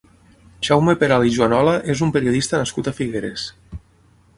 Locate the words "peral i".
1.03-1.35